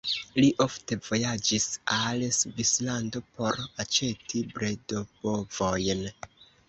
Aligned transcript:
Li 0.37 0.47
ofte 0.63 0.95
vojaĝis 1.07 1.67
al 1.97 2.25
Svislando 2.37 3.21
por 3.37 3.61
aĉeti 3.85 4.43
bredbovojn. 4.57 6.07